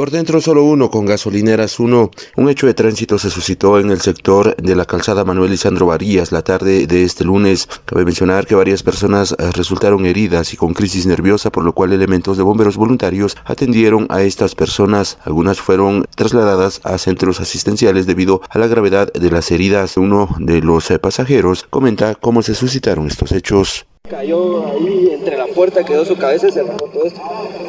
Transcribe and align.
Por 0.00 0.10
dentro 0.10 0.40
solo 0.40 0.64
uno 0.64 0.90
con 0.90 1.04
gasolineras 1.04 1.78
uno. 1.78 2.10
Un 2.34 2.48
hecho 2.48 2.66
de 2.66 2.72
tránsito 2.72 3.18
se 3.18 3.28
suscitó 3.28 3.78
en 3.78 3.90
el 3.90 4.00
sector 4.00 4.56
de 4.56 4.74
la 4.74 4.86
calzada 4.86 5.26
Manuel 5.26 5.50
Lisandro 5.50 5.84
Varías 5.84 6.32
la 6.32 6.40
tarde 6.40 6.86
de 6.86 7.04
este 7.04 7.22
lunes. 7.22 7.68
Cabe 7.84 8.06
mencionar 8.06 8.46
que 8.46 8.54
varias 8.54 8.82
personas 8.82 9.32
eh, 9.32 9.50
resultaron 9.52 10.06
heridas 10.06 10.54
y 10.54 10.56
con 10.56 10.72
crisis 10.72 11.04
nerviosa, 11.04 11.52
por 11.52 11.64
lo 11.64 11.74
cual 11.74 11.92
elementos 11.92 12.38
de 12.38 12.42
bomberos 12.42 12.78
voluntarios 12.78 13.36
atendieron 13.44 14.06
a 14.08 14.22
estas 14.22 14.54
personas. 14.54 15.18
Algunas 15.22 15.60
fueron 15.60 16.06
trasladadas 16.16 16.80
a 16.82 16.96
centros 16.96 17.38
asistenciales 17.38 18.06
debido 18.06 18.40
a 18.48 18.58
la 18.58 18.68
gravedad 18.68 19.12
de 19.12 19.30
las 19.30 19.50
heridas. 19.50 19.98
Uno 19.98 20.34
de 20.38 20.62
los 20.62 20.90
eh, 20.90 20.98
pasajeros 20.98 21.66
comenta 21.68 22.14
cómo 22.14 22.40
se 22.40 22.54
suscitaron 22.54 23.06
estos 23.06 23.32
hechos. 23.32 23.84
Cayó 24.10 24.66
ahí 24.66 25.10
entre 25.12 25.36
la 25.36 25.46
puerta, 25.46 25.84
quedó 25.84 26.04
su 26.04 26.16
cabeza 26.16 26.48
y 26.48 26.50
se 26.50 26.60
arrancó 26.60 26.86
todo 26.86 27.04
esto. 27.04 27.20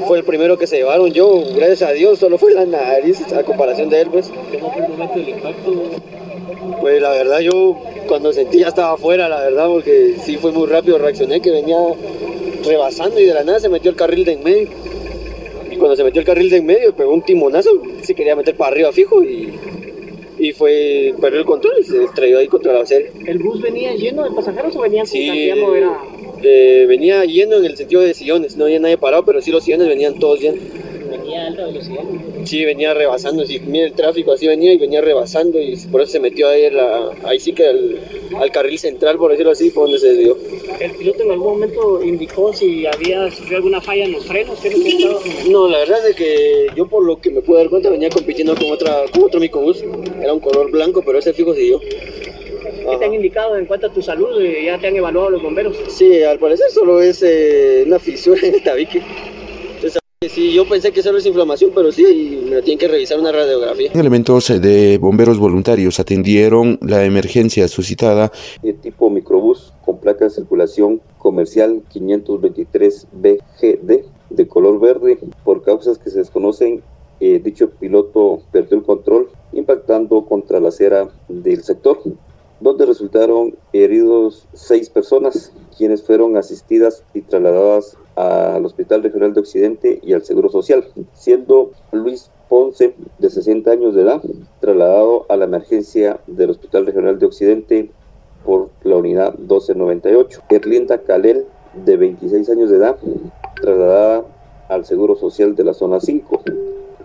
Fue 0.07 0.17
el 0.17 0.23
primero 0.23 0.57
que 0.57 0.65
se 0.65 0.77
llevaron. 0.77 1.11
Yo, 1.11 1.43
gracias 1.55 1.83
a 1.83 1.91
Dios, 1.91 2.17
solo 2.17 2.39
fue 2.39 2.51
la 2.51 2.65
nariz 2.65 3.31
a 3.31 3.43
comparación 3.43 3.89
de 3.89 4.01
él, 4.01 4.09
pues. 4.09 4.29
¿Cómo 4.29 4.73
fue 4.73 4.83
el 4.83 4.89
momento 4.89 5.19
del 5.19 5.29
impacto? 5.29 5.83
Pues 6.79 6.99
la 6.99 7.11
verdad, 7.11 7.41
yo 7.41 7.77
cuando 8.07 8.33
sentí 8.33 8.57
ya 8.57 8.69
estaba 8.69 8.93
afuera, 8.93 9.29
la 9.29 9.39
verdad, 9.41 9.67
porque 9.67 10.15
sí 10.19 10.37
fue 10.37 10.51
muy 10.51 10.65
rápido. 10.65 10.97
Reaccioné 10.97 11.41
que 11.41 11.51
venía 11.51 11.77
rebasando 12.65 13.19
y 13.19 13.25
de 13.25 13.35
la 13.35 13.43
nada 13.43 13.59
se 13.59 13.69
metió 13.69 13.91
el 13.91 13.97
carril 13.97 14.25
de 14.25 14.31
en 14.31 14.43
medio. 14.43 14.69
Y 15.69 15.75
cuando 15.77 15.95
se 15.95 16.03
metió 16.03 16.21
el 16.21 16.25
carril 16.25 16.49
de 16.49 16.57
en 16.57 16.65
medio, 16.65 16.95
pegó 16.95 17.13
un 17.13 17.21
timonazo, 17.21 17.69
se 18.01 18.15
quería 18.15 18.35
meter 18.35 18.55
para 18.55 18.71
arriba 18.71 18.91
fijo 18.91 19.23
y 19.23 19.59
y 20.41 20.53
fue, 20.53 21.13
perdió 21.21 21.41
el 21.41 21.45
control 21.45 21.73
y 21.79 21.83
se 21.83 22.03
estrelló 22.03 22.39
ahí 22.39 22.47
contra 22.47 22.73
la 22.73 22.81
acera. 22.81 23.07
¿El 23.27 23.37
bus 23.37 23.61
venía 23.61 23.93
lleno 23.93 24.23
de 24.23 24.31
pasajeros 24.31 24.75
o 24.75 24.81
venía 24.81 25.05
sin 25.05 25.31
sí, 25.31 25.49
era 25.49 25.99
eh, 26.43 26.85
venía 26.87 27.23
yendo 27.25 27.57
en 27.57 27.65
el 27.65 27.77
sentido 27.77 28.01
de 28.01 28.13
sillones, 28.13 28.57
no 28.57 28.65
había 28.65 28.79
nadie 28.79 28.97
parado, 28.97 29.23
pero 29.25 29.41
sí 29.41 29.51
los 29.51 29.63
sillones 29.63 29.87
venían 29.87 30.19
todos 30.19 30.39
llenos. 30.39 30.59
¿Venía 31.09 31.43
a 31.43 31.47
alta 31.47 31.65
velocidad? 31.65 32.03
Sí, 32.45 32.65
venía 32.65 32.93
rebasando, 32.93 33.45
sí, 33.45 33.59
mira 33.59 33.85
el 33.85 33.93
tráfico 33.93 34.31
así 34.31 34.47
venía 34.47 34.73
y 34.73 34.77
venía 34.77 35.01
rebasando 35.01 35.59
y 35.59 35.75
por 35.91 36.01
eso 36.01 36.13
se 36.13 36.19
metió 36.19 36.47
ahí, 36.47 36.69
la, 36.71 37.11
ahí 37.23 37.39
sí 37.39 37.53
que 37.53 37.65
al, 37.65 38.51
carril 38.51 38.79
central, 38.79 39.17
por 39.17 39.31
decirlo 39.31 39.51
así, 39.51 39.69
fue 39.69 39.83
donde 39.83 39.99
se 39.99 40.13
dio. 40.13 40.37
¿El 40.79 40.91
piloto 40.91 41.23
en 41.23 41.31
algún 41.31 41.53
momento 41.53 42.03
indicó 42.03 42.53
si 42.53 42.85
había 42.87 43.29
sufrido 43.29 43.57
alguna 43.57 43.81
falla 43.81 44.05
en 44.05 44.13
los 44.13 44.25
frenos? 44.25 44.59
No, 45.49 45.67
la 45.67 45.79
verdad 45.79 46.09
es 46.09 46.15
que 46.15 46.67
yo 46.75 46.87
por 46.87 47.03
lo 47.03 47.19
que 47.19 47.29
me 47.29 47.41
pude 47.41 47.59
dar 47.59 47.69
cuenta 47.69 47.89
venía 47.89 48.09
compitiendo 48.09 48.55
con, 48.55 48.71
otra, 48.71 49.03
con 49.11 49.23
otro 49.23 49.39
microbús, 49.39 49.83
era 50.21 50.33
un 50.33 50.39
color 50.39 50.71
blanco, 50.71 51.03
pero 51.05 51.19
ese 51.19 51.33
fijo 51.33 51.53
siguió. 51.53 51.79
¿Qué 52.89 52.97
te 52.97 53.05
han 53.05 53.13
indicado 53.13 53.57
en 53.57 53.65
cuanto 53.65 53.87
a 53.87 53.93
tu 53.93 54.01
salud? 54.01 54.41
¿Ya 54.41 54.79
te 54.79 54.87
han 54.87 54.95
evaluado 54.95 55.29
los 55.29 55.43
bomberos? 55.43 55.77
Sí, 55.89 56.23
al 56.23 56.39
parecer 56.39 56.69
solo 56.71 57.01
es 57.01 57.21
eh, 57.23 57.83
una 57.85 57.99
fisura 57.99 58.39
en 58.43 58.55
el 58.55 58.63
tabique. 58.63 59.01
Sí, 60.29 60.53
yo 60.53 60.69
pensé 60.69 60.91
que 60.91 61.01
solo 61.01 61.17
es 61.17 61.25
inflamación, 61.25 61.71
pero 61.73 61.91
sí, 61.91 62.43
me 62.47 62.61
tienen 62.61 62.77
que 62.77 62.87
revisar 62.87 63.19
una 63.19 63.31
radiografía. 63.31 63.89
Elementos 63.93 64.49
de 64.61 64.99
bomberos 64.99 65.39
voluntarios 65.39 65.99
atendieron 65.99 66.77
la 66.81 67.03
emergencia 67.05 67.67
suscitada. 67.67 68.31
De 68.61 68.73
tipo 68.73 69.09
microbús 69.09 69.73
con 69.83 69.99
placa 69.99 70.25
de 70.25 70.29
circulación 70.29 71.01
comercial 71.17 71.81
523BGD 71.91 74.03
de 74.29 74.47
color 74.47 74.79
verde. 74.79 75.17
Por 75.43 75.63
causas 75.63 75.97
que 75.97 76.11
se 76.11 76.19
desconocen, 76.19 76.83
eh, 77.19 77.41
dicho 77.43 77.71
piloto 77.71 78.43
perdió 78.51 78.77
el 78.77 78.83
control 78.83 79.31
impactando 79.53 80.23
contra 80.25 80.59
la 80.59 80.69
acera 80.69 81.09
del 81.29 81.63
sector 81.63 81.99
donde 82.61 82.85
resultaron 82.85 83.55
heridos 83.73 84.47
seis 84.53 84.89
personas, 84.89 85.51
quienes 85.77 86.03
fueron 86.03 86.37
asistidas 86.37 87.03
y 87.13 87.21
trasladadas 87.21 87.97
al 88.15 88.63
Hospital 88.65 89.03
Regional 89.03 89.33
de 89.33 89.39
Occidente 89.39 89.99
y 90.03 90.13
al 90.13 90.23
Seguro 90.23 90.49
Social, 90.49 90.85
siendo 91.13 91.71
Luis 91.91 92.29
Ponce, 92.49 92.93
de 93.17 93.29
60 93.29 93.71
años 93.71 93.95
de 93.95 94.03
edad, 94.03 94.21
trasladado 94.59 95.25
a 95.29 95.37
la 95.37 95.45
emergencia 95.45 96.19
del 96.27 96.51
Hospital 96.51 96.85
Regional 96.85 97.17
de 97.17 97.25
Occidente 97.25 97.91
por 98.45 98.69
la 98.83 98.97
unidad 98.97 99.33
1298. 99.35 100.41
Erlinda 100.49 100.99
Calel, 100.99 101.45
de 101.85 101.97
26 101.97 102.49
años 102.49 102.69
de 102.69 102.77
edad, 102.77 102.97
trasladada 103.61 104.25
al 104.69 104.85
Seguro 104.85 105.15
Social 105.15 105.55
de 105.55 105.63
la 105.63 105.73
zona 105.73 105.99
5. 105.99 106.41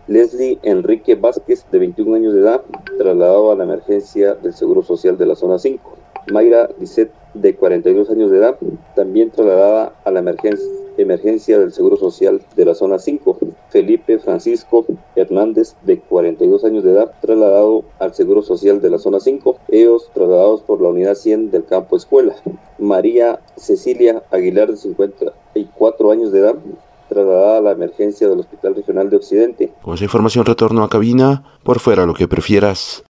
Leslie 0.09 0.59
Enrique 0.62 1.15
Vázquez, 1.15 1.65
de 1.71 1.78
21 1.78 2.15
años 2.15 2.34
de 2.34 2.41
edad, 2.41 2.62
trasladado 2.97 3.53
a 3.53 3.57
la 3.57 3.65
emergencia 3.65 4.34
del 4.34 4.55
Seguro 4.55 4.83
Social 4.83 5.17
de 5.19 5.27
la 5.27 5.37
zona 5.37 5.59
5. 5.59 5.97
Mayra 6.33 6.69
Lisset, 6.81 7.11
de 7.34 7.55
42 7.55 8.11
años 8.11 8.31
de 8.31 8.39
edad, 8.39 8.57
también 8.95 9.31
trasladada 9.31 9.93
a 10.05 10.11
la 10.11 10.21
emergencia, 10.21 10.67
emergencia 10.97 11.59
del 11.59 11.73
Seguro 11.73 11.97
Social 11.97 12.41
de 12.57 12.65
la 12.65 12.75
zona 12.75 12.99
5. 12.99 13.39
Felipe 13.69 14.19
Francisco 14.19 14.87
Hernández, 15.15 15.75
de 15.83 16.01
42 16.01 16.65
años 16.65 16.83
de 16.83 16.93
edad, 16.93 17.12
trasladado 17.21 17.84
al 17.99 18.15
Seguro 18.15 18.43
Social 18.43 18.81
de 18.81 18.91
la 18.91 18.99
zona 18.99 19.21
5. 19.21 19.57
Ellos 19.69 20.11
trasladados 20.15 20.63
por 20.63 20.81
la 20.81 20.89
unidad 20.89 21.15
100 21.15 21.51
del 21.51 21.65
campo 21.65 21.97
escuela. 21.97 22.34
María 22.78 23.41
Cecilia 23.57 24.23
Aguilar, 24.31 24.71
de 24.71 24.77
54 24.77 26.11
años 26.11 26.33
de 26.33 26.41
edad, 26.41 26.57
trasladada 27.16 27.59
a 27.59 27.60
la 27.62 27.72
emergencia 27.72 28.28
del 28.28 28.41
Hospital 28.41 28.75
Regional 28.75 29.10
de 29.10 29.16
Occidente. 29.16 29.72
Con 29.82 29.94
esa 29.94 30.04
información 30.04 30.44
retorno 30.44 30.82
a 30.82 30.88
cabina, 30.88 31.44
por 31.62 31.81
fuera 31.81 32.06
lo 32.06 32.15
que 32.15 32.28
prefieras. 32.28 33.04